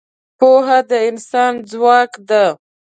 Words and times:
پوهه 0.39 0.79
د 0.89 0.91
انسان 1.09 1.53
ځواک 1.71 2.11
ده. 2.29 2.45